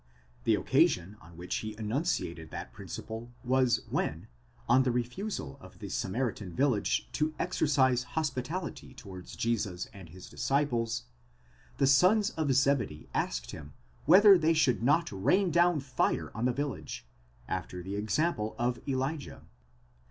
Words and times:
The 0.45 0.55
occasion 0.55 1.15
on 1.21 1.37
which 1.37 1.57
he 1.57 1.77
enunciated 1.77 2.49
that 2.49 2.73
principle 2.73 3.29
was 3.43 3.81
when, 3.91 4.29
on 4.67 4.81
the 4.81 4.89
refusal 4.91 5.59
of 5.61 5.77
a 5.83 5.89
Samaritan 5.91 6.55
village 6.55 7.07
to 7.11 7.35
exercise 7.37 8.01
hospitality 8.01 8.95
towards 8.95 9.35
Jesus 9.35 9.85
and 9.93 10.09
his 10.09 10.27
disciples, 10.27 11.03
the 11.77 11.85
sons 11.85 12.31
of 12.31 12.51
Zebedee 12.51 13.09
asked 13.13 13.51
him 13.51 13.73
whether 14.05 14.39
they 14.39 14.53
should 14.55 14.81
not 14.81 15.11
rain 15.11 15.51
down 15.51 15.79
fire 15.79 16.31
on 16.33 16.45
the 16.45 16.51
village, 16.51 17.05
after 17.47 17.83
the 17.83 17.95
example 17.95 18.55
of 18.57 18.79
Elijah. 18.87 19.43